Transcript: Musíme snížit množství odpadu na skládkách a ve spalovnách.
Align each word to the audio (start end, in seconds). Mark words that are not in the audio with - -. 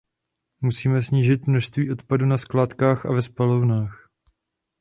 Musíme 0.61 1.01
snížit 1.01 1.47
množství 1.47 1.91
odpadu 1.91 2.25
na 2.25 2.37
skládkách 2.37 3.05
a 3.05 3.11
ve 3.11 3.21
spalovnách. 3.21 4.09